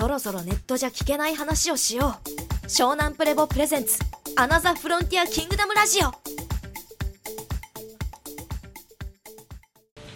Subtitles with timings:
[0.00, 2.14] そろそろネットじゃ聞けない話をしよ
[2.64, 2.66] う。
[2.68, 3.98] 湘南プレボプレゼンツ
[4.34, 6.10] アナザフロンティアキングダムラジオ。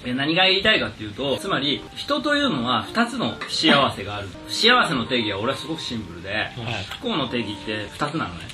[0.09, 4.29] え何が言いたいかっていうとつまり人というのは2つの幸せがある。
[4.49, 6.49] 幸せの定義は俺はすごくシンプルで、
[6.93, 8.47] 不幸の定義って2つなのね。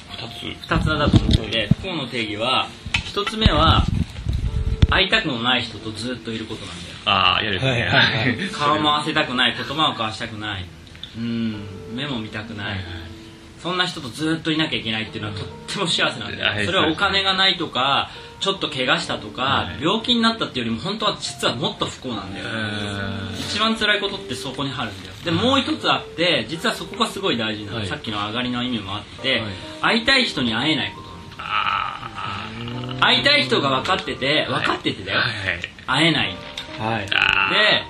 [0.66, 0.88] 2つ。
[0.88, 2.66] だと思ってて不幸の定義は
[3.14, 3.84] 1つ目は
[4.90, 6.94] 会いたくもない人とずっといることなんだよ。
[7.04, 10.66] ああ嫌ですね、顔も合わせたくない言葉を交わしたくない
[11.16, 11.56] うん。
[11.94, 12.80] 目も見たくない、
[13.60, 19.82] そんな人とずっといなきゃいけないっていうのはとっても幸せなんだはいよそれはお金がないとかちょっと怪我したとか、はい。
[19.82, 22.46] 病気になったっていうよりも本当は実はもっと不幸なんだよ。
[23.38, 25.14] 一番辛いことってそこにあるんだよ。
[25.24, 27.86] でもう一つあって実はそこがすごい大事なの、はい。
[27.86, 29.50] さっきの上がりの意味もあって、はい。
[29.82, 31.10] 会いたい人に会えないこと。
[33.00, 35.20] 会いたい人が分かってて分かっててだよ、
[35.86, 36.36] 会えない。
[36.78, 37.08] はい。
[37.14, 37.82] あで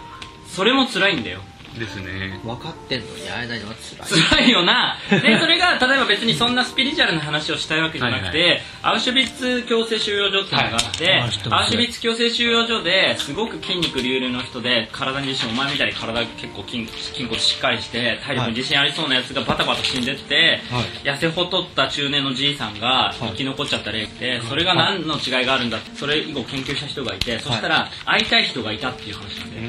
[0.49, 1.41] それも辛いんだよ。
[1.41, 2.41] ーですね。
[2.42, 4.23] 分かってんのに会えないのは辛い。
[4.23, 4.97] 辛いよな。
[5.10, 11.21] でそれが例えば別にそんなスピリチュアルな話をしたいわけじゃなくて、はいアウシュビッツ強制収容所っていうのがあって、はい。
[11.21, 20.60] アウシュビッツ強制収容所ですごく筋肉隆々の人で体に自信お前みたいに体結構筋筋骨しっかりして体力に自信ありそうなやつがバタバタ死んでって、
[21.05, 29.62] 痩せ細った中年のじいさんが生き残っちゃった例でそれが何の違いがあるんだってそれ以後研究した人がいてそしたら会いたい人がいたっていう話なんだよ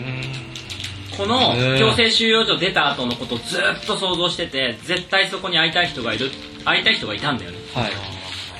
[1.17, 6.31] この強制収容所出た後のことをずっと想像してて絶対そこに会いたい人がいる。
[6.65, 7.57] 会いたい人がいたんだよね。
[7.73, 7.91] はい。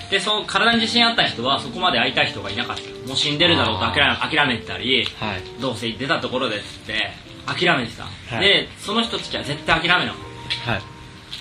[0.09, 3.07] でその体に自信あった人はそこまで会いたい人がいなかった。
[3.07, 5.61] もう死んでるだろうと諦め諦めてたりはい。
[5.61, 7.11] どうせ出たところでっつって
[7.45, 8.45] 諦めてた、はい。
[8.45, 10.81] でその人たちは絶対諦めなはい。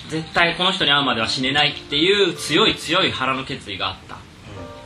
[0.09, 4.17] 絶対この人に会うまでは死ねないっていう強い強い腹の決意があった。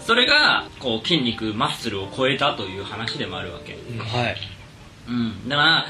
[0.01, 4.37] それがこう筋肉マッスルを超えたという話でもあるわけ、はい。
[5.07, 5.85] うん、だから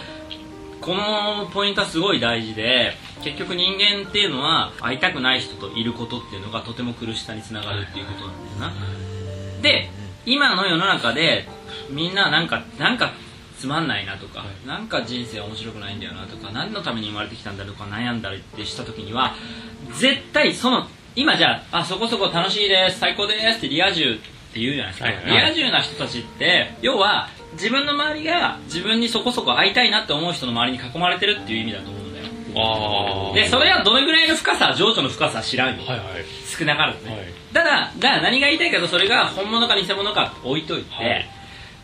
[0.82, 8.28] このポイントはすごい大事で結局人間っていうのは会いたくない人といることっていうのがとても苦しさにつながるっていうこと
[8.60, 8.92] なんだよ
[9.56, 9.62] な。
[9.62, 9.90] で
[10.26, 11.48] 今の世の中で
[11.90, 13.14] みんななんかなんか
[13.58, 19.34] つまんないなとか、なんか人生面白くないんだよなとか何のために生まれてきたんだとか悩んだりってした時には
[19.94, 24.18] 絶対その今じゃああそこそこ楽しいです最高ですってリア充っ
[24.54, 25.26] て言うじゃないですか、はいはい。
[25.26, 32.26] リア充な人たちって要は自分の周りが自分にそこそこ会いたいなって思う人の周りに囲まれてるっていう意味だと思うんだよ。
[32.58, 36.08] ああでそれはどのぐらいの深さ情緒の深さは知らんよ、はいはい。
[36.46, 41.30] 少なからずね、はいただだから何が言いたいかとそれが本物か偽物か置いといて、はい。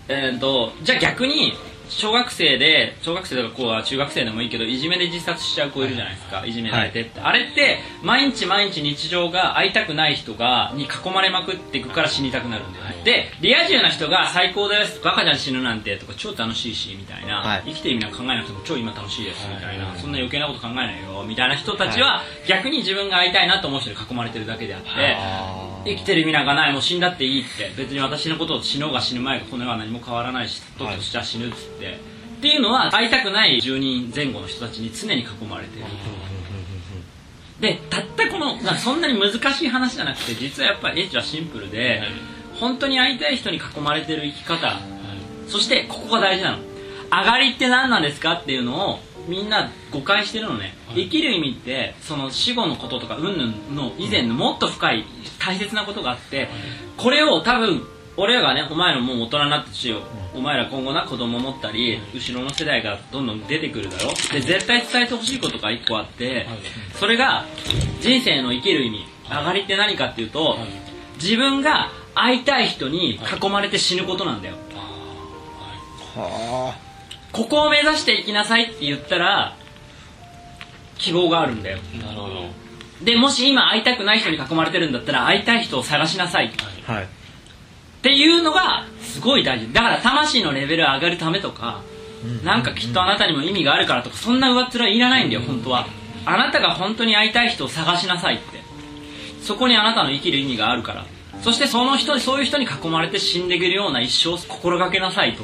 [0.10, 1.54] えー、とじゃあ逆に
[1.92, 17.64] 小学生で小学生とかこうは中学生でもいいけどいじめで自殺しちゃう子いるじゃないですか、い、じめられてって、あれって毎日毎日日常が会いたくない人がに囲まれまくっていくから死にたくなるんだよね、でリア充な人が最高ですバカじゃん死ぬなんてとか超楽しいしみたいな、はい。
[17.68, 21.24] 生きてる意味なんか考えなくても超今楽しいですみたいな、そんな余計なこと考えないよ。
[21.28, 21.56] みたいな。
[21.62, 27.72] 人たちは、逆に自分が会いたいなと思う人に囲まれてるだけであって、あ生きてる意味なんかないもう死んだっていいって。
[27.76, 31.98] 別に私のことを死のうが死ぬ前がこの世は何も変わらないしとっとしちゃ死ぬっつって、
[32.38, 35.86] っていうのは会いたくない10人前後の人たちに常に囲まれてる。
[37.60, 42.02] でたったこのそんなに難しい話じゃなくて実はやっぱりエッジはシンプルで、
[42.60, 44.80] 本当に会いたい人に囲まれてる生き方、
[45.48, 46.64] そしてここが大事なの。
[47.12, 55.06] 上がりって何なんですかっていうのをみんな誤解してるのね、生きる意味ってその死後のこととか云々の以前のもっと深い
[55.40, 56.50] 大切なことがあって、
[56.98, 57.86] これを多分
[58.18, 60.00] 俺らがねお前らもう大人になってしよ。
[60.36, 64.12] う、お前ら今後な子供持ったり、後ろの世代がどんどん出てくるだろ。
[64.34, 66.48] で絶対伝えてほしいことが一個あって、
[66.96, 67.46] それが
[68.02, 70.58] 人生の生きる意味上がりって何かっていうと、
[71.16, 74.56] 自分が会いたい人に囲まれて死ぬことなんだよ、
[76.16, 76.76] は
[77.32, 79.56] ここを目指していきなさいって言ったら
[80.98, 81.80] 希望があるんだよ。
[82.00, 82.46] なるほど。
[83.04, 86.52] でもし今会いたくない人に囲まれてるんだったら会いたい人を探しなさい。
[86.86, 87.08] はい。
[88.02, 89.72] ていうのがすごい大事。
[89.74, 91.82] だから魂のレベル上がるためとか
[92.44, 95.88] なんかきっとあなたにも意味があるからとかそんな上っ面はいらないんだよ本当は。
[96.26, 98.62] あなたが本当に会いたい人を探しなさいって。
[99.42, 101.06] そこにあなたの生きる意味があるから。
[101.42, 105.44] そしてその人そういう人に囲まれて死んでいけるような一生を心がけなさいと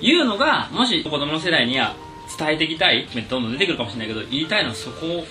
[0.00, 1.94] いうのがもし子供の世代には
[2.38, 5.24] 伝えていきたいどんどん出てくるかもしれないけど言いたいのはそこ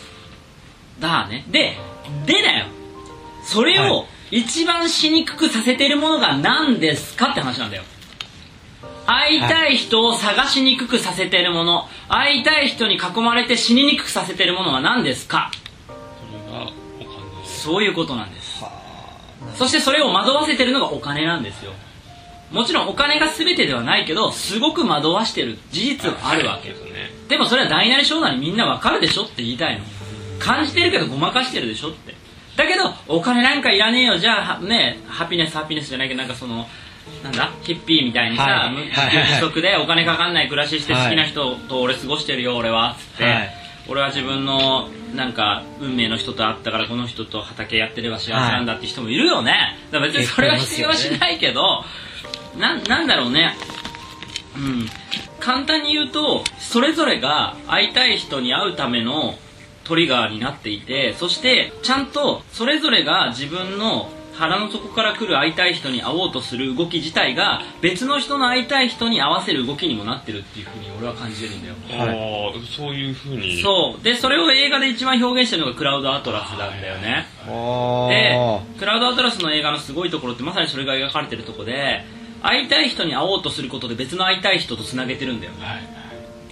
[1.00, 1.46] だね。
[1.50, 1.78] で
[2.26, 2.66] でだよ。
[3.44, 7.84] それを一番しにくくさせているものが何ですかって話なんだよ。
[9.06, 11.88] 会いたい人を探しにくくさせているもの。
[12.10, 15.52] 会いたい人に囲まれて死ににくくさせているものは何ですか。
[15.88, 15.94] そ
[16.34, 17.46] れがお金。
[17.46, 18.66] そういうことなんです。
[19.56, 21.72] そしてそれを惑わせてるのがお金なんですよ
[22.52, 26.70] もちろんお金が全てではないけどすごく惑わしてる事実はあるわけ。
[26.70, 27.12] ですね。
[27.28, 29.86] でもそれは大なり小なりみんなわかるでしょって言いたいの。
[30.40, 32.16] 感じてるけどごまかしてるでしょって。
[32.56, 34.18] だけどお金なんかいらねえよ。
[34.18, 36.68] じゃあはねハピネスハピネスじゃないけどなんかその
[37.24, 37.52] なんだ？
[37.64, 38.72] ヒッピーみたいにさ、はい。
[38.72, 38.90] 無はい。
[38.92, 39.28] はい。
[39.30, 41.04] 自足でお金かかんない暮らししてはい。
[41.06, 43.50] 好きな人と俺過ごしてるよ俺はっつって、はい。
[43.90, 49.78] 俺は自分のなんか運命の人と会ったからこの人と畑やってれば幸せなんだって人もいるよね。
[49.92, 51.86] だから別にそれは必要はしないけど、
[52.58, 53.56] ななんだろうね。
[54.56, 54.90] うん。
[55.40, 59.36] 簡単に言うとそれぞれが会いたい人に会うための
[59.84, 71.76] トリガーになっていてそしてちゃんとそれぞれが自分の腹の底から来る会いたい人に会おうとする動き自体が別の人の会いたい人に合わせる動きにもなってるっていうふうに俺は感じてるんだよ。
[71.92, 73.62] ああそういうふうに。
[73.64, 74.04] そう。
[74.04, 77.26] でそれを映画で一番表現してるのがクラウドアトラスなんだよね。
[78.10, 82.06] でクラウドアトラスの映画のすごいところってまさにそれが描かれてるところで
[82.42, 85.54] 会いたい人に会おうとすることで別の会いたい人とつなげてるんだよ。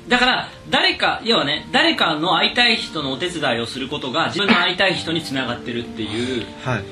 [0.08, 6.46] だから誰か要はね誰かの会いたい人のお手伝いをすることが自分の会いたい人につながってるっていう。
[6.64, 6.84] はい。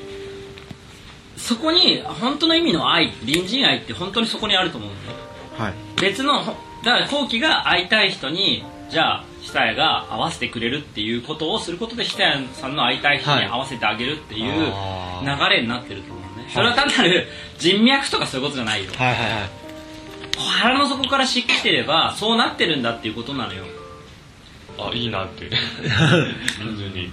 [1.36, 5.18] そこに本当の意味の愛隣人愛って本当にそこにあると思うんだよ
[5.58, 5.74] はい。
[6.00, 6.54] 別のほ
[6.84, 16.22] だから後期が会いたい人にじゃあ久谷が合わせてくれるっていうことをすることで久谷さんの会いたい人に合わせてあげるっていう流あれになってると思う。
[16.22, 16.23] ね
[16.54, 17.26] それは単なる
[17.58, 18.92] 人脈とかそういうことじゃないよ。
[18.96, 19.50] はいはいはい。
[20.38, 23.64] 腹の底からしっしてればそうなってるんだっていうことなのよ。
[24.78, 25.50] あいいなって。
[25.50, 27.12] 単純に。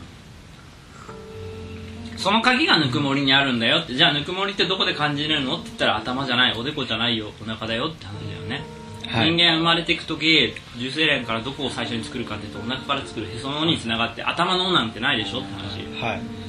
[2.18, 3.96] その鍵がぬくもりにあるんだよって。
[3.96, 6.54] じゃあぬくもりってどこで感じれるのって言ったら頭じゃない。
[6.56, 7.32] おでこじゃないよ。
[7.42, 8.64] お腹だよって話だよね、
[9.08, 9.32] はい。
[9.32, 15.80] 人間生まれていく時受精卵からどこを最初に作るかっていうとお腹から作るへその緒につながって頭の緒なんてないでしょって話。
[16.00, 16.18] はい。
[16.18, 16.41] へ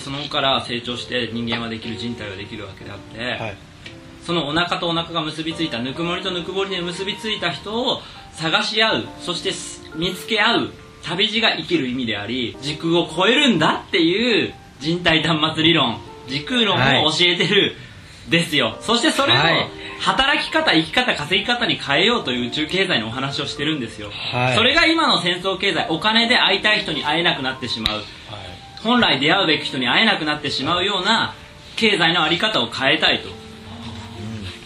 [0.00, 3.56] その緒から成長して人間はできる人体はできるわけであって、はい。
[4.24, 8.00] そのお腹とお腹が結びついたぬくもりとぬくもりで結びついた人を
[8.34, 9.50] 探し合うそして
[9.96, 10.70] 見つけ合う
[11.02, 15.98] 旅路が生きる意味であり時空を超えるんだっていう人体端末理論
[16.28, 17.74] 時空論を教えてる、
[18.30, 18.76] ですよ。
[18.80, 19.70] そしてそれをはい。
[20.00, 24.56] 働き方生き方稼ぎ方に変えようという宇宙経済のお話をしてるんですよ、はい。
[24.56, 28.02] それが今の戦争経済お金で会いたい人に会えなくなってしまう
[28.82, 31.34] 本来出会うべき人に会えなくなってしまうような
[31.76, 33.40] 経済の在り方を変えたいと。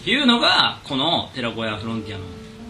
[0.09, 2.25] いうのがこの寺子屋フロンティアの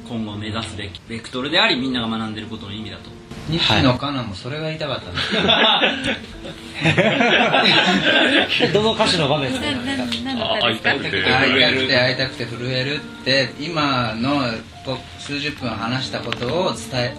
[0.08, 3.10] 今後目指すべきベクトルでありみんなが学んでることの意味だと。
[3.50, 5.82] 日記のカナもそれが言いたかったんだ
[8.74, 10.46] どの歌詞の場面ですか？
[10.56, 14.42] あ会いたくて会いたくて会いたくて震えるって今の
[14.86, 17.16] こ数十分話したことを伝え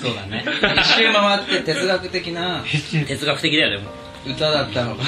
[0.00, 0.44] そうだね
[0.76, 2.62] 一周回って哲学的な
[3.06, 3.90] 哲学的だよでも
[4.26, 5.02] 歌だったのか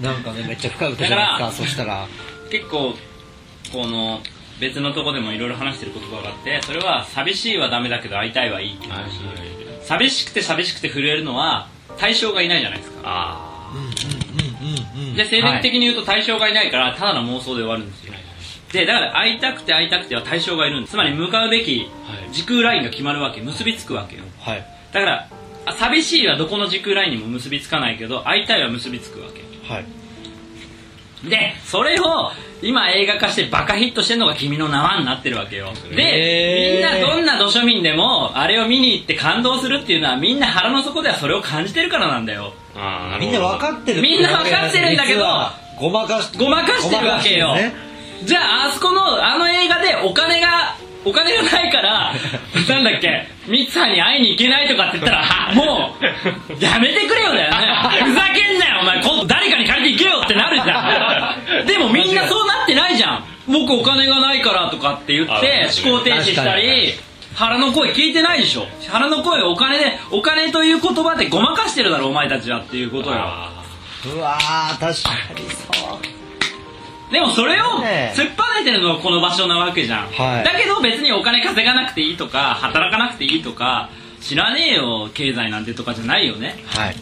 [0.00, 2.06] なんかねめっちゃ深い歌じゃないですかそしたら
[2.50, 2.94] 結構
[3.72, 4.20] この
[4.60, 9.20] 別のとこでもいろいろ話してる言葉があってそれは寂しいはダメだけど会いたいはいいっていう話
[9.82, 11.68] 寂しくて寂しくて震えるのは
[11.98, 13.00] 対象がいないじゃないですか。
[13.04, 13.72] あ
[15.16, 18.12] で生理的に言うと対象がいないからただの妄想で終わるんですよ。
[18.72, 20.92] でだから会いたくて会いたくては対象がいるんです。
[20.92, 21.88] つまり向かうべき
[22.32, 24.24] 時空ラインが決まるわけ結びつくわけよ。
[24.40, 24.66] はい。
[24.92, 25.28] だから
[25.66, 29.42] あ寂しいはどこの時空ラインにも結びつかないけど会いたいは結びつくわけ
[29.72, 29.84] はい。
[31.28, 32.32] でそれを
[32.62, 35.72] 今映画化してバカヒットしてるのが「君の名は」になってるわけよ。
[35.94, 42.54] でみんなどんな土庶民でもあれを見に行って感動するっていうのはみんな腹の底ではそれを感じてるからなんだよ。
[43.20, 44.00] みんな分かってる。
[44.00, 45.26] みんな分かってるんだけど
[45.78, 47.54] ごまかしごまかしてるわけよ。
[47.54, 47.74] ね。
[48.24, 52.12] じゃああそこのあの映画でお金がお金がないから
[52.68, 57.56] なんだっけミツハに会いに行けないとかって言ったらは もうやめてくれよだよね。
[58.04, 59.00] ふざけんなよお前。
[59.02, 60.85] 今度誰かに借りて行けよってなるじゃん
[61.66, 63.24] でもみんなそうなってないじゃん。
[63.46, 66.94] 僕お金がないからとかって言ってあ思考停止したり
[67.34, 68.66] 腹の声聞いてないでしょ。
[68.88, 73.16] 腹の声をお金でお金という言葉でごまかしてるだろお前たちはっていうことよ。
[73.18, 73.64] あ
[74.04, 77.12] うわー確かにそう。
[77.12, 80.44] でもそれを突っぱねてるのがこの場所なわけじゃん、はい。
[80.44, 86.64] だけど別にお金稼がなくていいとか働かなくていいとか知らねえよ経済なんてとかじゃないよね。
[86.66, 86.96] はい。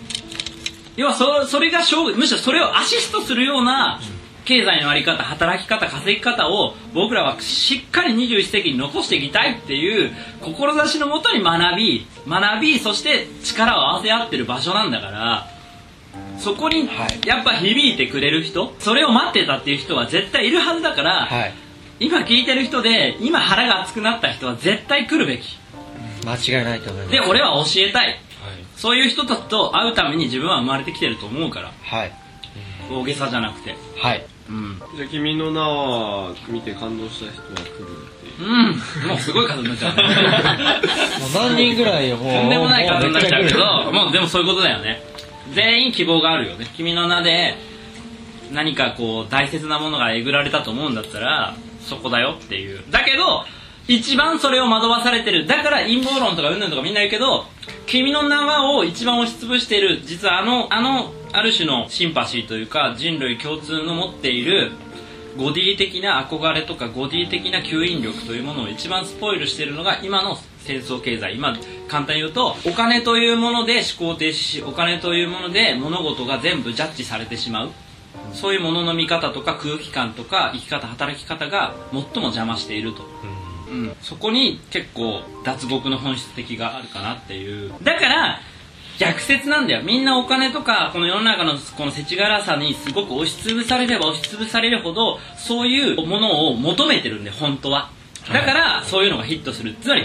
[0.96, 4.00] 要はそそれが勝負むしろそれをアシストするような
[4.44, 15.54] 経済のあり方働き方稼ぎ方を僕らはしっかり21世紀に残していきたいっていう志のもとに学び学びそして力を合わせ合ってる場所なんだから
[16.38, 17.26] そこにはい。
[17.26, 21.54] やっぱ響いてくれる人それを待ってたっていう人は絶対いるはずだから、はい。
[22.00, 25.58] 今聞いてる人で今腹が熱くなった人は絶対来るべき。
[26.26, 27.12] 間違いないと思います。
[27.12, 28.08] で俺は教えたい。
[28.08, 28.18] ーはい。
[28.76, 31.72] そういう人たちと会うために自分は生まれてきてると思うから。
[31.82, 32.12] はい。
[32.90, 33.74] 大げさじゃなくて。
[33.96, 34.82] はいうん。
[34.96, 38.48] じゃあ君の名は見て感動した人は来るっていう。
[38.48, 39.08] うん。
[39.08, 39.96] もうすごい数になっちゃう。
[39.96, 42.32] もう何人ぐらいよ、もう。
[42.40, 45.02] とんでもない数になっちゃうけもどもうでもそういうことだよね。
[45.54, 46.66] 全員希望があるよね。
[46.76, 47.56] 君の名で
[48.52, 52.82] 何かこう大切なものがえぐられたと思うんだったらそこだよっていう。
[52.90, 53.44] だけど
[53.86, 55.46] 一番それを惑わされてる。
[55.46, 57.46] だから陰謀論とかうんぬんとかみんな言うけど
[57.86, 64.70] 君の名はを一番押しつぶしている実はあのあのある種のシンパシーというか人類共通の持っている
[65.36, 71.34] ゴディ的な憧れとかゴディ的な吸引力というものを一番スポイルしているのが今の戦争経済。
[71.34, 71.56] 今
[71.88, 77.70] 簡単に言うとお金というもので思考停止しお金というもので物事が全部ジャッジされてしまう。
[78.32, 83.02] そういうものの見方とか空気感とか生き方働き方が最も邪魔していると、
[83.70, 87.72] うん、そこに結構脱獄の本質的があるかなっていう。
[87.82, 88.40] だから
[88.98, 89.82] 逆説なんだよ。
[89.82, 97.90] みんなお金とかこの世の中のこの世知辛さにすごく押しつぶされれば押しつぶされるほどそういうものを求めてるんで本当は。
[98.32, 99.74] だからそういうのがヒットする。
[99.80, 100.04] つまり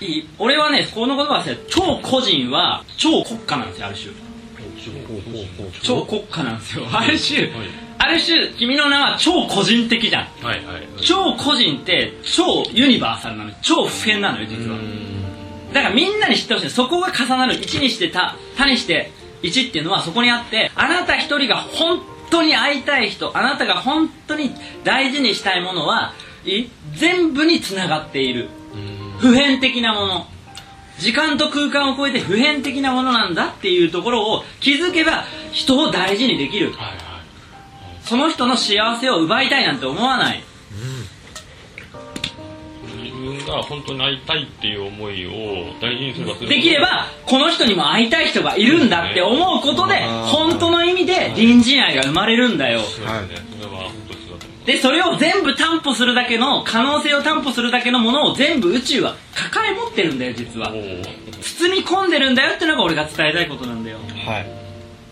[0.00, 4.12] いい俺はねこの言葉は超個人は超国家なんですよある種。
[5.82, 6.84] 超国家なんですよ。
[6.92, 7.50] ある種
[7.96, 10.44] ある種君の名は超個人的じゃん。
[10.44, 13.56] はいはい超個人って超ユニバーサルなのよ。
[13.62, 14.76] 超普遍なのよ実は
[15.74, 16.70] だからみんなに知ってほしい。
[16.70, 17.54] そこが重なる。
[17.56, 19.10] 1にして他他にして
[19.42, 22.00] 1っていうのはそこにあってあなた一人が本
[22.30, 24.54] 当に会いたい人あなたが本当に
[24.84, 26.14] 大事にしたいものは
[26.44, 28.48] い全部につながっている。
[29.18, 30.26] 普遍的なもの。
[31.00, 36.70] 時間と空間を超えて普遍的なものなんだっていうところを気づけば人を大事にできる。
[36.70, 36.96] はいはい。
[38.02, 40.44] その人の幸せを奪いたいなんて思わない。
[40.70, 41.13] 自分
[43.46, 45.30] が本当に会いたいっていう思いを
[45.80, 46.48] 大事にすればする。
[46.48, 52.80] できればこの人にも会いたい人がいるんだって思うことで本当の意味で隣人愛が生まれるんだよ。
[52.80, 54.66] そうですねそれは本当そうだと思う。
[54.66, 60.70] でそれを全部担保するだけの可能性を担保するだけのものを全部宇宙は抱え持ってるんだよ実は。
[60.70, 63.98] 包み込んでるんだよってのが俺が伝えたいことなんだよ。
[64.26, 64.46] はい。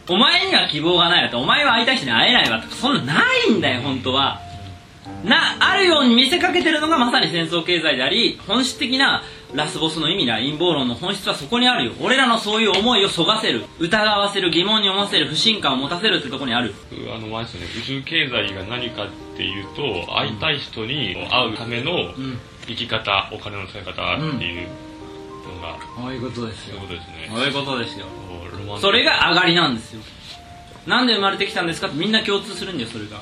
[0.09, 1.23] お前には希望がない。
[1.23, 4.41] わってお前は会いたい人に会えないわとかそんなないんだよ本当は
[5.25, 9.23] なあるように見せかけてるのがまさに戦争経済であり本質的な
[9.54, 11.92] ラスボスの意味だ陰謀論の本質はそこにあるよ。
[12.00, 16.75] 俺らのそういう思いをそがせる疑わせる疑問に思わせる不信感を持たせるってとこにある。
[17.14, 17.66] あの前ですよね。
[17.78, 23.94] 宇宙経済が何かっていうと会いたい人に会うためのうん生き方お金の使い方っ
[24.38, 24.68] ていう
[25.49, 27.28] のがそういうことですそういうことですね。
[27.28, 28.06] そういうことですよ。
[28.80, 30.00] それが上がりなんですよ。
[30.87, 33.21] なんで生まれてきたんですかってみんな共通するんだよそれが、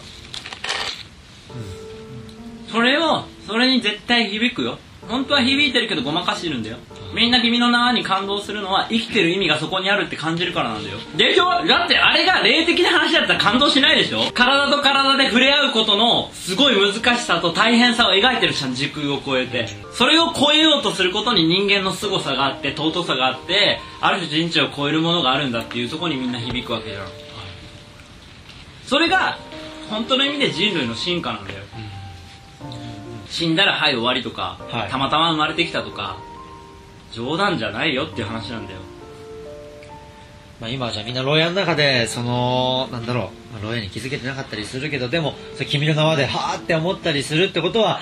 [2.71, 4.79] それをそれに絶対響くよ。
[5.09, 6.77] 本当は響いてるけどごまかしてるんだよ。
[7.13, 10.99] みんな君の名に感動するのは生きてる意味がそこにあるって感じるからなんだよ。
[11.17, 11.67] でしょ？
[11.67, 14.31] だってあれが霊的な話だったら感動しないでしょ？
[14.33, 19.67] 体と体で触れ合うことのすごい難しさと大変さを描いてるじゃん時空を超えて。
[19.93, 27.07] それを超えようとすることに人間の凄さがあって尊さがあってある種人知を超えるものがあるんだっていうところにみんな響くわけじゃん。
[28.87, 29.39] それが
[29.91, 31.61] 本当の意味で人類の進化なんだよ、
[33.29, 34.91] 死んだらはい終わりとか、はい。
[34.91, 36.17] たまたま生まれてきたとか
[37.13, 38.79] 冗談じゃないよっていう話なんだよ。
[40.61, 48.01] まあ今はじゃあみんな牢屋の中で、その、なんだろう、まあ、牢屋に気づけてなかったりするけど、でも、それ君の名はで、はーって思ったりするってことは、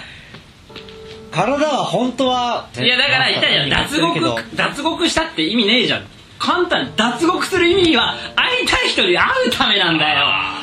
[1.30, 4.20] 体は本当は、いやだから言ったじゃん脱獄
[4.56, 6.06] 脱獄したって意味ねえじゃん。
[6.38, 10.57] 簡単に脱獄する意味は会いたい人に会うためなんだよ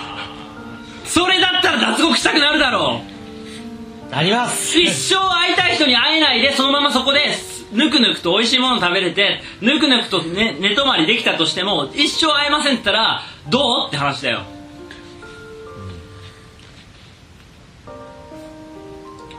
[1.06, 3.02] それだったら脱獄したくなるだろ
[4.10, 4.12] う。
[4.12, 4.80] なります。
[4.80, 7.36] 一生会いたい人に会えないでそのままそこで
[7.72, 14.44] ぬくぬくと美味しいもの食べれてぬくぬくと、ね、寝泊まりできたとしても一生会えませんって言ったらどうって話だよ、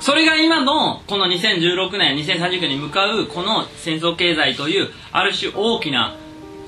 [0.01, 6.15] それが今のこの2016年2030年に向かうこの戦争経済というある種大きな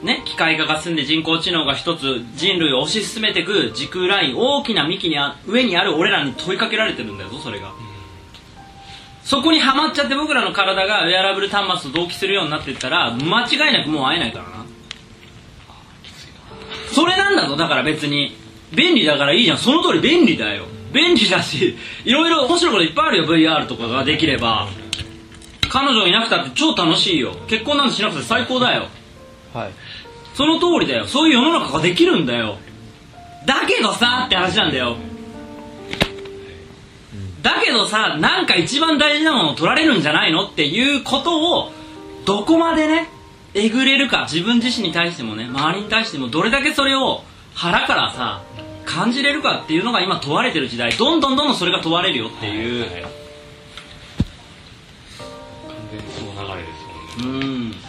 [0.02, 7.72] ね、機械化が進んで人工知能が一つ人類を推し進めていく時空ライン大きな幹にあ上にある俺らに問いかけられてるんだよそれが、
[9.24, 14.64] そこにはまっちゃって僕らの体がウェアラブル端末と同期するようになっていったら間違いなくもう会えないからな。
[16.92, 18.36] それなんだぞだから別に
[18.74, 19.58] 便利だからいいじゃん。
[19.58, 20.66] その通り便利だよ。
[20.92, 24.68] 便利だしいろいろ面白いこといっぱいあるよ VR とかができれば。
[25.68, 27.34] 彼女いなくたって超楽しいよ。
[27.48, 28.86] 結婚なんてしなくて最高だよ。
[29.52, 29.72] はい。
[30.38, 31.08] その通りだよ。
[31.08, 32.58] そういう世の中ができるんだよ。
[33.44, 34.96] だけどさって話なんだよ。
[37.42, 40.46] だけどさなんか一番大事なものを取られるんじゃないの？
[40.46, 41.72] っていうことを
[42.24, 43.08] どこまでね
[43.54, 48.44] えぐれるか自分自身に対してもね周りに対してもどれだけそれを腹からさ
[48.84, 50.92] 感じれるかっていうのが今問われてる時代。
[50.92, 53.10] どんどんどんどんそれが問われるよっていう、はいはい完
[55.90, 56.68] 全にその流れで
[57.18, 57.46] すもんね。
[57.72, 57.87] うん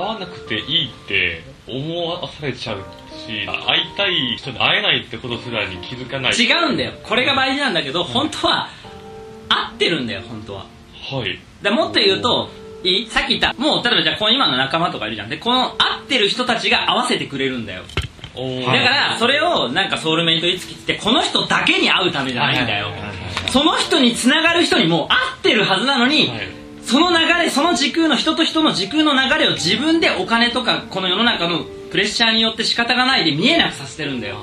[0.00, 2.78] わなくていいって思わされちゃう
[3.26, 6.32] し会いたい人に会えないってことすらに気づかない。
[6.32, 6.92] 違うんだよ。
[7.02, 8.68] これが大事なんだけど本当は
[9.48, 10.66] 合ってるんだよ本当は。
[11.10, 11.38] はい。
[11.62, 12.48] でもっと言うと
[12.82, 15.28] いいさっき言ったもう例えばじゃあこの今の仲間とかいるじゃん。
[15.28, 17.82] でこの合ってる人たちが合わせてくれるんだよ。
[18.32, 22.88] だからそれをなんかソウルメイトいつきってこの人だけに会うためじゃないんだよ。
[23.48, 26.59] その人に繋がる人にもう合ってるはずなのに、はい
[26.90, 34.38] その流れその時空の人と人の時空の流れを自分でお金とかこの世の中のプレッシャーによって仕方がないで見えなくさせてるんだよ。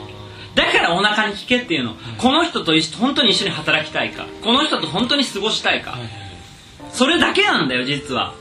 [0.56, 4.26] だからお腹に聞けっていうの、この人と一緒本当に一緒に働きたいか。
[4.42, 5.98] この人と本当に過ごしたいか、
[6.94, 8.34] それだけなんだよ実は。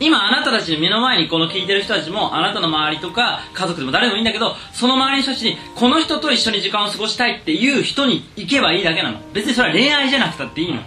[0.00, 9.20] 今あなたたちの目の前にこの聞いてる人たちもあなたの周りとか家族でも誰でもいいんだけどその周りの人たちにこの人と一緒に時間を過ごしたいっていう人に行けばいいだけなの。
[9.32, 10.80] 別にそれは恋愛じゃなくたっていいの。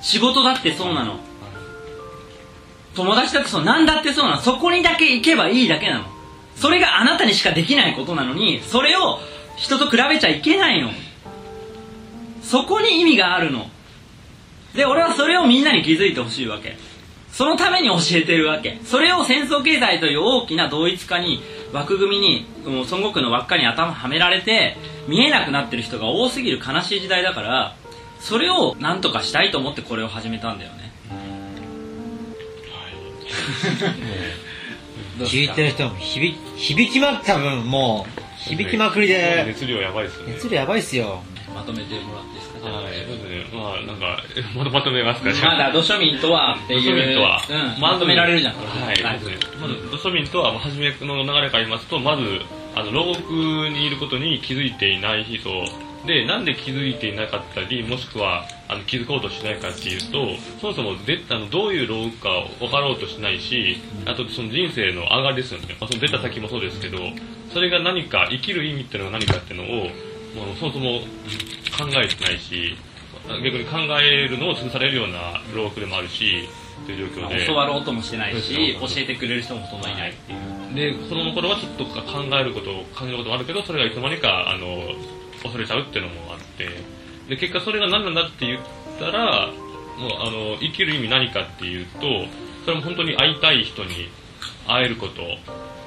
[0.00, 1.18] 仕事だってそうなの
[2.94, 4.40] 友達だってそうなんだってそうなの。
[4.40, 6.04] そこにだけ行けばいいだけなの。
[6.56, 9.18] それがあなたにしかできないことなのにそれを
[9.56, 10.90] 人と比べちゃいけないの。
[12.42, 13.68] そこに意味があるの。
[14.74, 16.76] で俺はそれをみんなに気づいてほしいわけ。
[17.30, 18.78] そのために教えてるわけ。
[18.84, 24.76] それを戦争経済という大きな同一化に枠組みにもう孫悟空の輪っかに頭はめられて
[25.08, 27.74] 見えなくなってる人が多すぎる悲しい時代だから
[28.20, 30.91] それを何とかしたいと思ってこれを始めたんだよね。
[35.24, 39.44] 聞いてる人も響響きま多分もう響きまくりで。
[39.46, 40.32] 熱量やばいですよね。
[40.34, 41.22] 熱量やばいっすよ。
[41.54, 42.68] まとめてもらっていいですか？
[42.70, 43.58] はい、そうですね。
[43.58, 44.22] まあ、なんか、
[44.56, 45.56] まとまとめますか、じゃあ。
[45.56, 46.82] まだ土庶民とはっていう。
[46.82, 48.54] 土庶民とは、うん、まとめられるじゃん。
[48.54, 48.60] は
[48.92, 49.20] い、はい。
[49.60, 52.40] まず土庶民とは、まあ初めの流れから言いますと、まず、
[52.74, 53.32] あの、牢獄
[53.68, 55.50] にいることに気づいていない人
[56.06, 62.28] で、なんで気づいていなかったり、もしくは、あの、気づこうとしないかっていうと、そもそもで、あの、どういう牢獄か
[62.58, 65.76] 分かろうとしないし、あと、その人生の上がりですよね。
[65.80, 66.98] まあ、その出た先もそうですけど、
[67.52, 71.00] それが何か、生きる意味っていうのが何かっていうのを、もうそもそも
[71.78, 72.76] 考えてないし、
[73.28, 76.48] 逆に考えるのを潰されるような牢獄でもあるし、
[76.84, 77.46] という状況で。
[77.46, 84.66] 教わろうともしてないし教えてくれる人もほとんどいないっていうで子供の頃はちょっと考えることを感じることもあるけどそれがいつの間にかあの
[85.42, 86.68] 恐れちゃうっていうのもあって
[87.28, 88.60] で結果それが何なんだって言っ
[88.98, 89.48] たら
[89.98, 92.00] もうあの生きる意味何かっていうと
[92.64, 94.08] それも本当に会いたい人に
[94.66, 95.22] 会えること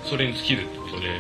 [0.06, 1.20] それに尽きるってことで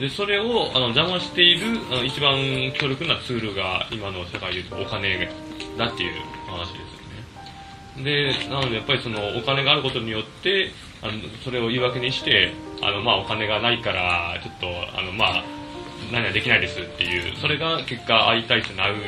[0.00, 2.36] でそれをあの邪魔しているあの一番
[2.72, 5.28] 強力なツールが今の社会でいうとお金
[5.76, 6.14] だっていう
[6.46, 8.04] 話ですよね。
[8.04, 10.70] で、なのでやっぱりそのお金があることによって、
[11.02, 11.12] あの
[11.44, 14.66] それを言い訳にして、あのまあお金がないから、ちょっと、
[14.98, 15.44] あのまあ、
[16.10, 18.98] 何はできないですっていう、それが結果会いたい人に会うっ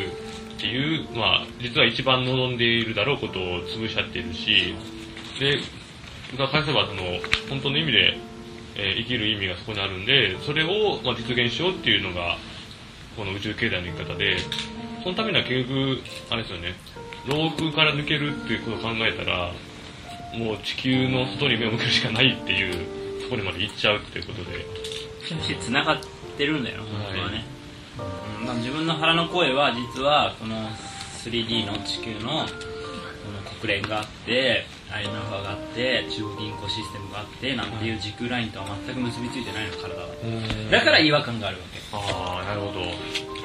[0.59, 4.75] ていう、まあ、実は一番望んでいるだろうことを潰しちゃってるし、
[5.41, 5.59] で、
[6.37, 7.03] が返せばその、
[7.49, 8.19] 本当の意味で、
[8.77, 12.39] えー生きる意味がそこにあるんで、それを、まあ、実現しようっていうのが、
[13.17, 14.39] この宇宙経済の生き方で、
[15.03, 16.75] そのためには結局、あれですよね、
[17.27, 19.53] 牢獄から抜けるっていうことを考えたら、
[20.39, 24.65] もう地球の外に目を向けるしかないっていう、そこにまで行っちゃうっていうことで、
[25.61, 25.99] つながっ
[26.37, 27.45] てるんだよ本当はね、
[28.41, 30.57] うんまあ自分の腹の声は実はこの
[31.25, 40.09] 3D の地球のこの国連があって IMF があって中国銀行システムがあってなんていう時空ラインとは全く結びついてないの体は。
[40.71, 41.81] だから違和感があるわけ。
[41.93, 42.81] ああ、なるほど。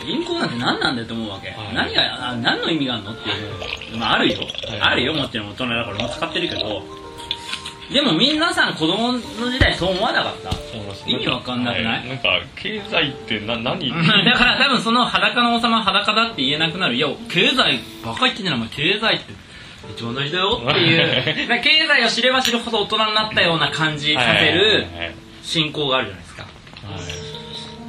[0.05, 1.73] 銀行なんて何なんだよと思うわけ、はい。
[1.73, 4.81] 何があ何の意味があるのっていう、まあ、あるよ、はい。
[4.81, 5.13] あるよ。
[5.13, 6.83] もちろん大人だから俺も使ってるけど
[7.91, 10.49] でも皆さん子供の時代そう思わなかった？
[11.09, 12.01] 意味わかんなくない？
[12.01, 13.89] はなんか、経済ってな、何？
[14.25, 16.95] だから多分その裸の王様は裸だって言えなくなる。
[16.95, 18.69] いや経済バカ言ってんじゃないお前。
[18.69, 19.33] 経済って。
[19.95, 21.61] 一番大事だよっていう。
[21.63, 24.85] 経済を知れば知るほど大人になったような感じさせる
[25.43, 26.43] 信仰があるじゃないですか。
[26.43, 26.49] は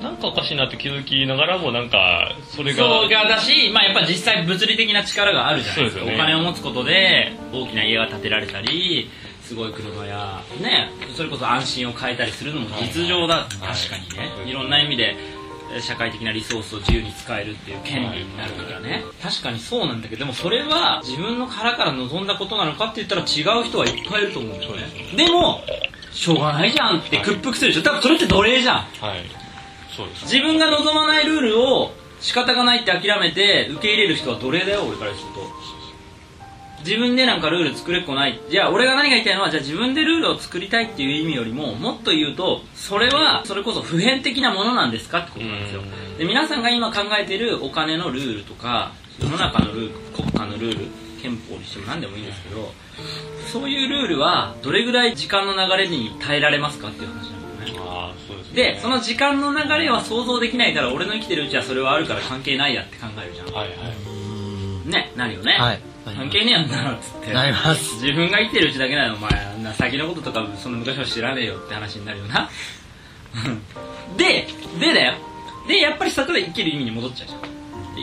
[0.00, 0.02] い。
[0.04, 6.04] なんかおかしいなって気づきながらも、なんか、それが、そうがだし、まあ、やっぱ実際物理的な力があるじゃないですか。
[6.04, 6.14] ね。
[6.14, 9.10] お金を持つことで大きな家が建てられたり
[9.48, 14.50] すごい車やねそれこそ安心を変えたりするのも実情だ、確かにね、はい。
[14.50, 15.16] い、ろんな意味で
[15.74, 24.82] え社会的なリソースを自由に使えるっていう権利になるからね、確かにそうなんだけどでもそれは自分の腹から望んだことなのかって言ったら違う人はいっぱいいると思うんだよね。
[25.16, 25.62] でも
[26.12, 27.82] しょうがないじゃんって屈服するでしょ。
[27.82, 28.76] 多分それって奴隷じゃん。
[28.76, 29.24] はい。
[29.96, 30.24] そうです。
[30.24, 35.57] 自分が望まないルールを仕方がないって諦めて受け入れる人は奴隷だよ俺からすると
[36.80, 38.40] 自分でなんかルール作れっこない。
[38.50, 45.82] じゃあ俺が何が言いたいのはじゃあ自分でルールを作りたいっていう意味よりももっと言うとそれはそれこそ普遍的なものなんですかってことなんですよ。
[46.18, 50.86] で皆さんが今考えているお金のルールとか世の中のルール国家のルール
[51.20, 52.72] 憲法にしても何でもいいんですけど
[53.52, 57.80] そういうルールはどれぐらい時間の流れに耐えられますかっていう話なんだよね。
[57.80, 58.54] ああそうですね。
[58.54, 63.46] でその時間の流れは想像できないから俺の生きてるうちはそれはあるから関係ないやって考えるじゃん。
[63.52, 64.88] はいはい。
[64.88, 65.80] ねなるよね、はい
[66.16, 66.94] 関係ねえやんな。
[66.94, 67.32] っつって。
[67.32, 67.94] なります。
[68.02, 69.30] 自分が生きてるうちだけなのお前。
[69.62, 72.50] な先のこととかその昔は知らねえよって話になるよな。
[74.16, 74.48] で
[74.80, 75.14] でだよ。
[75.66, 77.40] でやっぱりそこで生きる意味に戻っちゃうじゃん。
[77.42, 77.48] で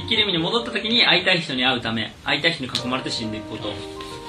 [0.02, 3.74] 生きる意味に戻った時に会いたい人に会うため会いたい人に囲まれて死んでいくこと。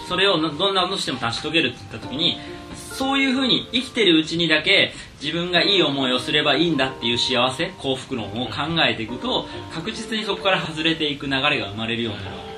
[0.09, 2.39] それをなどんなことしても成し遂げるって言った時に
[2.75, 8.53] そういうふうに生きてるうちにだけ自分がいい思いをすればいいんだっていう幸せ幸福論を考
[8.89, 12.56] えていくと確実にそこから外れていく流れが生まれるようになる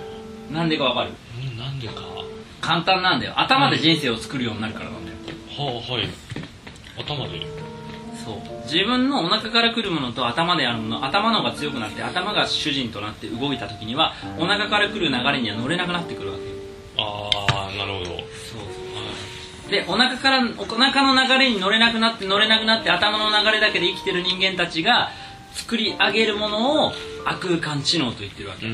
[0.50, 1.10] なんでかわかる？
[1.50, 1.94] うんなんでか？
[2.60, 3.34] 簡単なんだよ。
[3.36, 5.16] 頭で人生を作るようになるからなんだよ。
[5.56, 6.08] はあはい。
[6.98, 7.46] 頭で？
[8.24, 8.36] そう。
[8.64, 16.50] 自分のお腹から来るものと頭であるもの頭の方が強くなって頭が主人となって動いた時にはお腹から来る流れには乗れなくなってくるわけよ。
[16.98, 17.30] あ
[17.70, 18.04] あなるほど。
[18.06, 18.58] そうそ
[19.68, 19.70] う。
[19.70, 25.10] でお腹からお腹の流れに乗れなくなって乗れなくなって頭の流れだけで生きてる人間たちが
[25.52, 26.96] 作り上げるものを悪
[27.34, 28.66] 空間知能と言ってるわけ。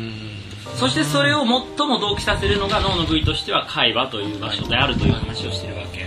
[0.76, 6.06] そしてそれを最も同期させるのが脳の部位としては海馬という場所であるという話をしてるわけ。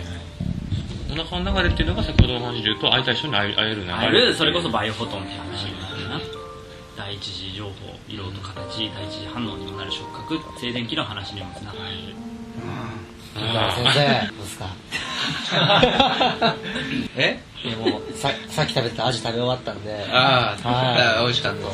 [1.09, 6.21] お腹の流れっていうのが先ほどの話で言うと会いたい人に会え会える流れあるそれこそバイオフォトンって話になるな
[6.97, 7.71] 第一次情報
[8.07, 11.79] 色と形第一次反応にもなる触覚静電気の話にもつながる
[13.37, 14.67] あ先生どうですか
[17.15, 20.05] えいやもうさ さっき食べたアジ食べ終わったんで。
[20.11, 21.23] ああ、はい。
[21.23, 21.71] 美味しかっちょっ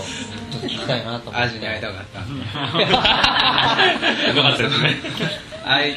[0.62, 1.32] と聞きたいなと思って。
[1.32, 2.20] たアジに会いたかった。
[2.24, 4.96] ーよかったですね
[5.66, 5.96] あい。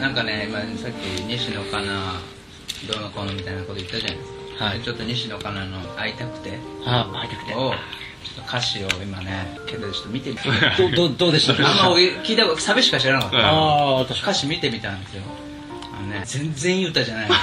[0.00, 2.14] なんかね今さっき西野カナ
[2.86, 4.80] どうのこうのみたいなこと言ったじゃないですか、はい。
[4.80, 6.58] ちょっと西野カナの「会いたくて。
[6.86, 7.54] あ会いたく」て。
[7.54, 7.74] を
[8.24, 10.48] ちょっと歌詞を今ねけどちょっと見てみて
[10.96, 11.52] どどどうでした？
[11.68, 15.22] あんま俺聞いたことサビしか知らなかった、うんあ歌詞見てみたんですよ
[16.20, 17.34] ね全然いい歌じゃないの。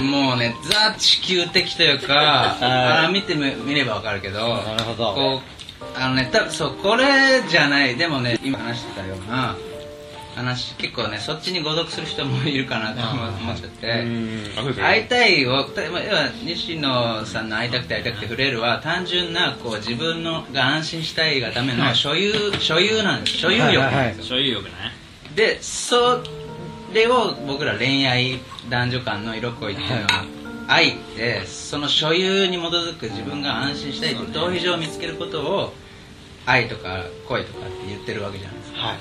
[0.00, 5.14] もうねザ地球的というかあー見てみ見ればわかるけどなるほど。
[5.14, 5.42] こ
[5.80, 7.96] うあのね多分そうこれじゃない。
[7.96, 9.56] でもね今話してたような
[10.38, 14.06] 話結構ねそっちに誤読する人もいるかなと思思ってて、
[14.80, 23.38] 会いたいを要は西野さんの会いたくて会いたくて触れるは単純なこう自分のが安心したいがための所有所有なんです。
[23.38, 24.70] 所有欲なんですよ、所有欲ね
[25.34, 26.22] でそ
[26.92, 30.24] れを僕ら恋愛男女間の色恋っていうのは
[30.68, 35.72] 愛ってその所有に基づく自分が安心したいって逃避状を見つけることを
[36.44, 38.98] 愛とか恋とかって言ってるわけじゃないですか、はい。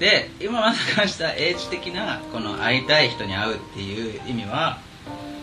[0.00, 4.78] で今まで話した英知的なこの会いたい人に会うっていう意味は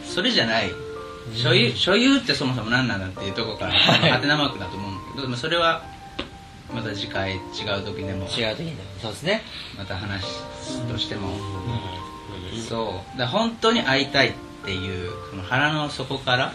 [0.03, 0.71] それじゃない。
[1.33, 4.09] 所有所有ってそもそも何なんだっていうところからはい。
[4.09, 5.83] ハテナマークだと思うんだけどでもそれは
[6.73, 8.25] また次回違う時でも。
[8.25, 9.41] 違う時にねそうですね。
[9.77, 10.23] また話
[10.91, 11.29] としても。
[12.67, 13.17] そう。
[13.17, 14.33] だから本当に会いたいっ
[14.65, 16.53] ていうこの腹の底から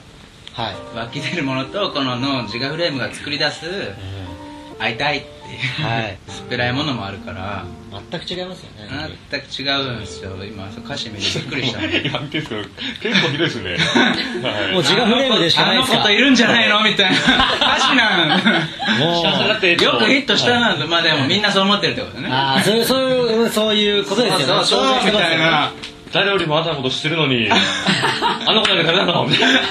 [0.52, 0.96] はい。
[0.96, 3.64] 湧き出るものとこのの自我フレームが作り出す
[4.78, 6.18] 会いたいっていう、はい。
[6.28, 7.64] 薄っぺらいものもあるから。
[8.10, 8.88] 全く違いますよね。
[9.30, 10.70] 全く違うんですよ今。
[10.72, 11.80] そう歌詞見てびっくりした。
[11.80, 13.76] もん今見てるんですけど結構ひどいですね。
[14.42, 14.72] はい。
[14.72, 15.96] もう自我フレームでしかないですか。
[15.96, 17.18] あの子といるんじゃないのみたいな。
[17.76, 18.28] 歌詞なん。
[18.98, 22.28] もうよくヒットしたなまあでもみんなそう思ってるってことね。
[22.30, 24.44] ああそういうそういうそういうことですよね。
[24.46, 25.72] そうそうそうみたいな
[26.12, 29.62] 誰よりもあんたのこと知ってるのに あの子だけダメなのみたいな。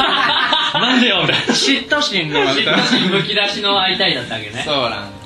[0.80, 1.54] なんでよみたいな。
[1.54, 5.22] 嫉妬心の嫉妬心むき出しの会いたいだったわけねそうなん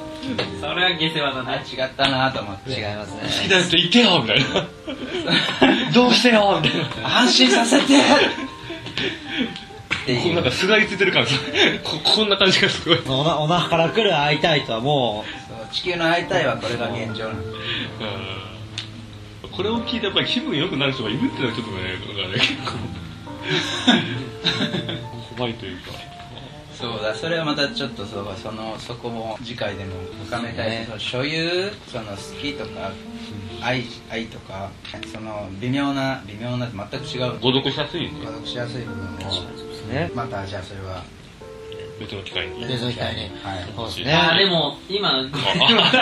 [0.60, 3.22] それは下世話だあね違ったなと思って違いますね。
[3.24, 5.92] 好きだって言ってよみたいな。
[5.94, 7.20] どうしてよみたいな。
[7.20, 7.84] 安心させて。
[7.84, 7.88] っ
[10.06, 10.34] ていう。
[10.34, 11.36] なんかすがりついてる感じ。
[11.84, 13.00] ここんな感じがすごい。
[13.08, 15.68] おなお腹から来る会いたいとはもそう。
[15.72, 17.52] 地球の会いたいはこれが現状なんです
[18.00, 18.55] うん
[19.56, 22.78] これを聞いてやっぱり気分良くなる人がいるっていうのはちょっとねなんかね結構
[25.38, 25.92] 怖いというか。
[26.78, 29.94] そうだそれはまたちょっとそうそのそこも次回でも
[30.26, 32.92] 深めたいし、その所有その好きとか
[33.62, 34.72] 愛愛とか
[35.14, 37.40] その微妙な微妙な全く違う。
[37.40, 38.12] 誤読しやすい。
[38.12, 39.10] んで孤独しやすい部分を
[40.14, 41.02] またじゃあそれは
[42.00, 43.30] 別の機会に別の機会にはい
[43.76, 45.96] そうですねあーでも今イエーイ行きまし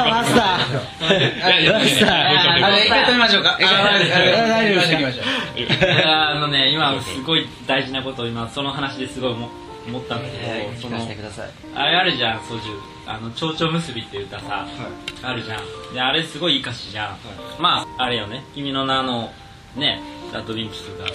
[0.00, 5.24] ょうマスターいやいやいやいやあれ一回止めましょうか大丈夫です行きましょう
[6.06, 9.48] あのね今すごい大事なことを今その話ですごい思
[9.86, 14.66] 思ったんだけど、そ聞のかせてくださいあれあるじゃん、ソジュあの、蝶々結びって歌さ、
[15.22, 15.94] あるじゃん。
[15.94, 17.16] で、あれすごいいい歌詞じゃん。
[17.60, 19.30] まあ、あれよね、君の名の、
[19.76, 20.00] ね、
[20.36, 21.14] ラッドウィンプスがさ、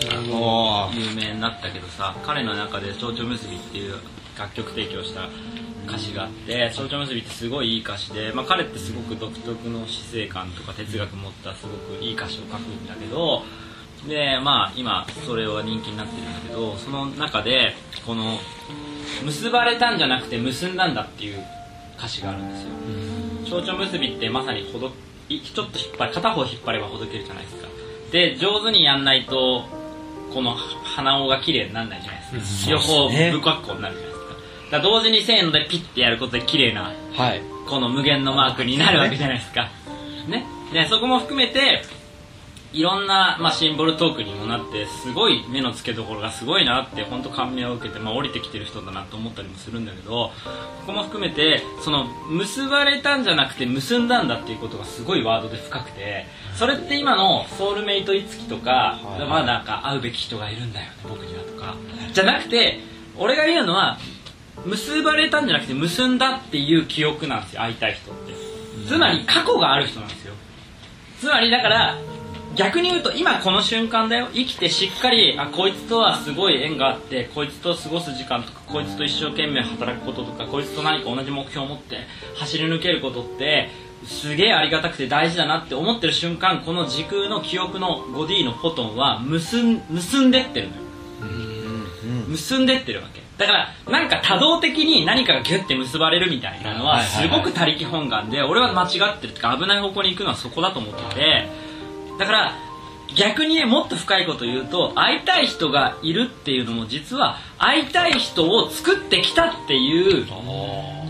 [0.94, 3.96] 有名になったけどさ、彼の中で蝶々結びっていう
[4.38, 5.30] 楽曲提供した
[5.88, 13.44] 歌詞があって、蝶々結びってすごいいい歌詞で、まあ彼ってすごく独特の死生観とか哲学持ったすごくいい歌詞を書くんだけど、
[14.08, 17.76] で、まあ今、それは人気になってるんだけど、その中で、
[18.08, 18.40] この、
[19.24, 21.44] 結ばれたんじゃなくて結んだんだっていう
[22.00, 23.62] 歌詞があるんですよ。
[23.62, 24.92] 蝶々結びってまさにほど
[25.30, 27.71] いちょっと引っ張り片方引っ張ればほどけるじゃないですか
[28.12, 29.66] で上手にやんないと
[30.34, 33.32] この鼻緒が綺麗にならないじゃないですか、両方ね。
[33.32, 34.28] 不格好になるじゃないです
[34.72, 34.78] か。
[34.78, 37.42] だ同時にせーのでピッてやることで綺麗なはい。
[37.68, 39.70] この無限のマークになるわけじゃないですか。
[40.28, 40.46] ね。
[40.74, 41.84] で、そこも含めて、
[42.74, 50.32] いろんな、まあ、シンボルトークにもなって、すごい目の付けどころがすごいなって、本当感銘を受けて、まあ、降りてきてる人だなと思ったりもするんだけど、こ
[50.88, 61.76] こも含めて、その、結ばれたんじゃなくて結んだんだっていうことがすごいワードで深くて、それって今のソウルメイトいつきとか、まあなんか会うべき人がいるんだよね、僕にはとか、
[62.14, 62.80] じゃなくて、
[63.18, 63.98] 俺が言うのは、
[64.66, 68.34] 結ばれたんじゃなくて結んだっていう記憶なんですよ会いたい人って。
[68.88, 70.34] つまり過去がある人なんですよ。
[71.20, 71.98] つまりだから
[72.56, 74.28] 逆に言うと今この瞬間だよ。
[74.34, 82.00] 生きてしっかりあこいつとはすごい縁があってこいつと過ごす時間とかこいつと一生懸命働くこととかこいつと何か同じ目標を持って
[82.36, 83.70] 走り抜けることって
[84.06, 90.82] すげえありがたくて大事だなって思ってる瞬間この時空の記憶の 5D のフォトンは結ん結んでってるのよ。
[92.28, 93.22] 結んでってるわけ。
[93.38, 101.48] だからなんか多動的に何かがギュッて結ばれるみたいなのはすごく他力本願で俺は間違ってるってか危ない方向に行くのはそこだと思ってて
[102.22, 102.56] だから
[103.16, 110.28] 逆にねもっと深いこと言うと会いたい人がいるっていうのも実は会いたい人を作ってきたっていう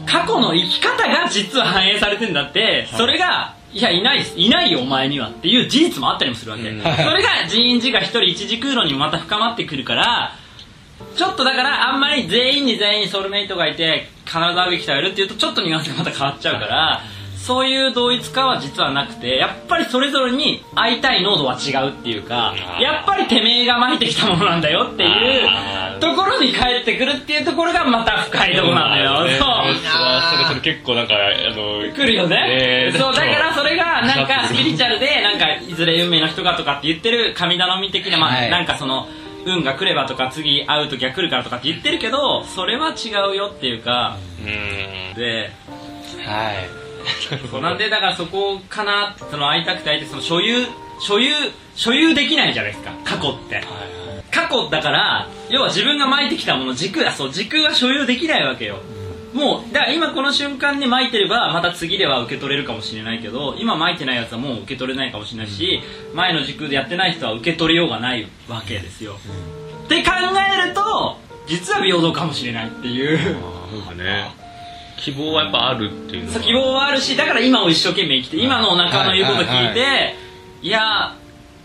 [0.08, 6.64] 過去の生き方が実は反映されてんだってそれがいやいないいないよお前にはっていう事実もあったりもするわけ、
[7.04, 10.36] それが人員自が一人一時空論にもまた深まってくるから
[11.16, 17.02] ちょっとだからあんまり全員に全員ソウルメイトがいて必ず会うべき人がいるっていうとちょっとニュアンスがまた変わっちゃうから
[17.42, 29.48] そういう同一化は実はなくてやっぱりそれぞれに会いたい濃度は違うっていうかやっぱりてめえが巻いてきたものなんだよっていうところに帰ってくるっていうところがまた深いところなんだよ、ねそう。
[29.76, 38.52] それそれ結構なんかあの来るよね、えーそうだからそれがなんかスピリチュアルでなんかいずれ運命の人がとかって言ってる神頼み的な、まあはい。
[38.52, 39.08] なんかその
[39.46, 44.18] 運が来ればとか次会う時は来るからとかって言ってるけどそれは違うよっていうか。
[44.44, 45.16] うーん。
[45.16, 45.52] で
[46.26, 46.81] はい
[47.50, 50.66] そうなんでだからそこかなその会いたくて会いたいその所有
[51.00, 51.34] 所有
[51.76, 52.92] 所有できないじゃないですか。
[53.04, 53.64] 過去って、
[54.30, 58.78] 過去だから要は自分が巻いてきたもの時空あそう時空は所有できないわけよ。
[59.34, 65.80] もうだから今この瞬間に巻いてればまた次では受け取れるかもしれないけど今巻いてないやつはもう受け取れないかもしれないし
[66.14, 69.16] 前の時空でやってない人は受け取りようがないわけですよ、
[69.86, 70.12] って考
[70.66, 73.40] えると実は平等かもしれないっていう。
[73.72, 74.51] なんかね
[74.98, 80.16] 希望はやっぱあるっていう希望はあるしだから今を一生懸命生きて今のお腹の言うこと聞いて、はい
[80.62, 81.18] いや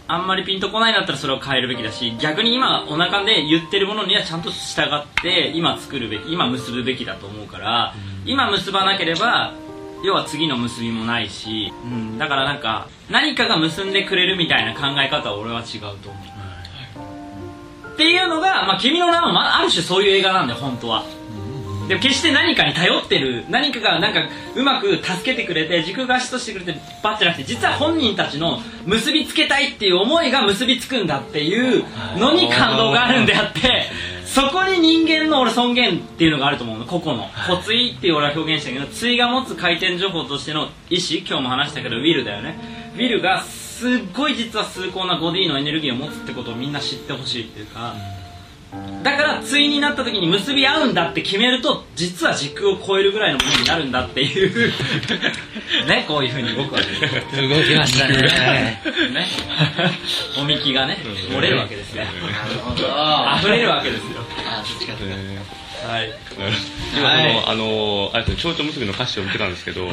[0.09, 9.53] あんまりピンとこないんだったらそれを変えるべきだし逆に今お腹で言ってるものにはちゃんと従って今作るべき今結ぶべきだと思うから、今結ばなければ
[10.05, 21.05] 要は次の結びもないし、うん、だからなんか何かが結んでくれるみたいな考え方は俺は違うと思う、っていうのが、まあ、君の名は、まあ、ある種そういう映画なんだよ本当は
[21.89, 31.85] でも決して何かに頼ってる何かがなんかうまく助けてくれて軸がしとしてくれてバッじゃなくて実は本人たちの結びつけたいっていう思いが結びつくんだっていう
[32.19, 33.87] のに感動があるんであって
[34.25, 36.85] そこに人間の俺尊厳っていうのがあると思うの。
[36.85, 37.23] 個々の。
[37.29, 42.59] 骨意っていう俺は表現したけど対が持つ回転情報としての意志今日も話したけどウィルだよね。
[42.97, 47.95] ウィルがすっごい実は崇高な 5D のエネルギーを持つってことをみんな知ってほしいっていうか、
[49.03, 54.73] だから対になった時に結び合うんだって決めると実は時空を超えるぐらいのものになるんだっていう。
[55.87, 56.87] ねこういうふうに僕は動
[57.63, 58.81] きましたね。
[59.15, 59.27] ね。
[60.39, 60.99] おみきがね
[61.31, 62.03] 漏れるわけですよ。
[63.39, 64.07] 溢れるわけですよ。
[65.03, 66.09] えはい。
[66.09, 66.13] ー
[66.97, 69.89] 今その、あのあれですね蝶々結びの歌詞を見てたんですけど、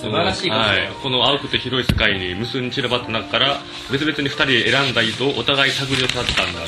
[0.00, 6.60] 素晴らしいこはい、この青くて広い世界に無数に散らばった中から別々に2人で選んだ糸をお互い手繰り寄せ合ったんだ。
[6.60, 6.66] で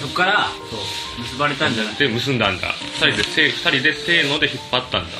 [0.00, 1.94] そこからそう結ばれたんじゃない。
[1.96, 2.68] で結んだんだ。
[3.00, 5.18] 2人でせ二人でせーので引っ張ったんだ。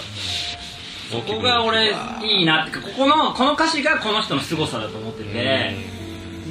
[1.11, 5.77] ここが俺いいなってかここのこの歌詞がこの人の凄さだと思ってて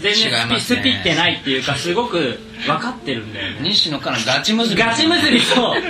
[0.01, 0.59] 全然ね。
[0.59, 3.59] スピってないっていうかすごく分かってるんだよね。
[3.61, 5.81] 西野からガチ結びガチ結びそう。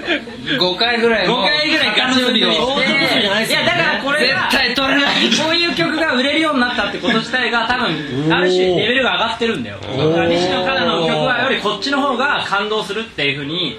[0.59, 2.49] 5回ぐらい5回ぐらいガチ結びを。
[2.49, 5.13] いやだからこれが絶対取れない。
[5.37, 9.77] こういう曲が売れるようになったってこと自体が多分ある種レベルが上がってるんだよ。
[9.79, 13.77] だから西野カナの曲はよりこっちの方が感動するっていうふうに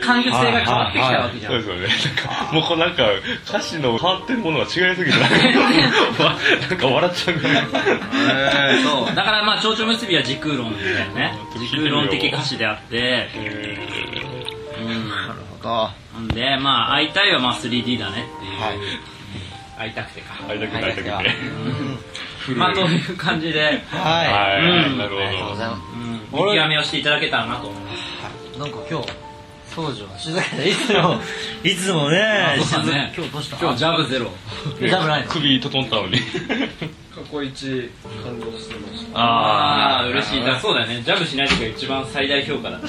[0.00, 1.52] 感受性が変わってきたわけじゃん。
[1.52, 1.88] そうですよね。
[2.16, 3.08] なんかもうこうなんか
[3.48, 5.30] 歌詞の変わってるものが違いすぎてなん
[6.14, 6.36] か
[6.68, 9.14] なんか笑っちゃうぐらいそう。
[9.14, 15.08] だからまあ蝶々結びは時空論だよね時空論的歌詞であってうん。
[15.08, 16.20] なるほど。
[16.20, 18.48] んでまあ会いたいはまあ 3D だねってい。
[18.48, 18.98] う、い
[19.78, 21.22] 会いたくてか会いたくて会いたくては
[22.56, 24.98] まあという感じで、はいうん。
[24.98, 25.80] なるほありがとうごどざいます。
[25.94, 28.58] うん、見極めをしていただけたらなと思います。
[28.58, 29.08] なんか今日
[29.74, 31.20] 総女は静かでいつも
[31.64, 33.12] いつもねそうだね。
[33.16, 33.56] 今日どうした？
[33.58, 34.30] 今日ジャブゼロ。
[34.78, 35.28] ジャブないの？
[35.28, 36.18] 首整ったのに。
[37.14, 37.90] 過去一
[38.24, 39.18] 感動してました。
[39.18, 40.44] ああ嬉しい。
[40.44, 41.02] だそうだよね。
[41.04, 42.86] ジャブしない時が一番最大評価だった。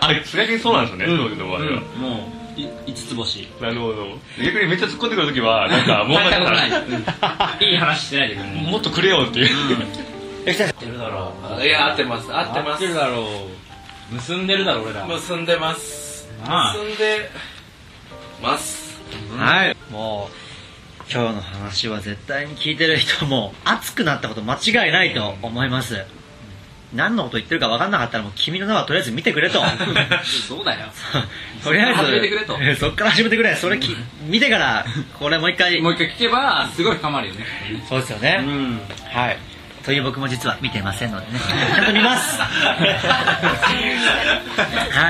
[0.06, 1.74] あれ逆にそうなんですよね当時の場合はうん。
[2.00, 3.48] もうい5つ星。
[3.60, 4.06] なるほど。
[4.42, 7.66] 逆にめっちゃ突っ込んでくるときはなんかもう大したことない、なんうん。
[7.66, 9.48] いい話してないでくれかもっとくれよっていう。
[10.46, 10.72] え来た。
[10.74, 11.64] てるだろう。
[11.66, 12.28] いや合ってます。
[12.32, 12.70] 合ってます。
[12.72, 13.24] 合ってるだろう
[14.12, 15.06] 結んでるだろ俺ら。
[15.06, 16.28] 結んでます。
[16.44, 16.74] ああ。
[16.74, 17.30] 結んで
[18.42, 19.00] ます。
[19.36, 19.76] はい。
[19.90, 20.44] もう
[21.10, 26.04] 今日の話は絶対に聞いてる人も熱くなったこと間違いないと思います。
[26.94, 29.60] 何のこと言ってるか分かんなかったらもう君の名はとりあえず見てくれと。
[30.48, 30.86] そうだよ。
[31.64, 32.58] とりあえず始めてくれと。
[32.78, 33.54] そっから始めてくれ。
[33.56, 34.86] それき見てから
[35.18, 35.80] これもう一回。
[35.80, 37.46] もう一回聞けばすごい深まるよね。
[37.88, 38.80] そうですよね、うん。
[39.12, 39.53] はい
[39.84, 41.38] という僕も実は見てませんのでね。
[41.38, 42.40] ちゃんと見ます。
[42.40, 42.48] は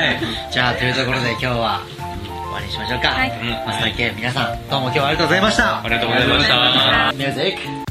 [0.04, 0.18] い。
[0.50, 1.80] じゃあというところで今日は
[2.26, 3.32] 終わりにしましょうか、はい。
[3.66, 5.80] マスター K 皆さんどうも今日はありがとうございました。
[5.80, 7.12] ありがとうございました。
[7.12, 7.83] ミュージック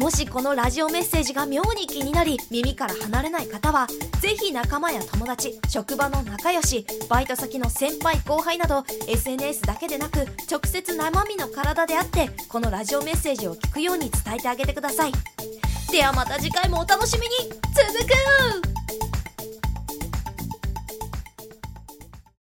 [0.00, 3.86] もしこのラジオメッセージが妙に気になり耳から離れない方は
[4.22, 15.12] ぜひ仲間や友達職場の仲良しバイト先の先輩後輩など SNS だけでなく直接生身の体であってこのラジオメッセージを聞くように伝えてあげてください。
[15.92, 17.50] ではまた次回もお楽しみに。
[17.74, 18.79] 続く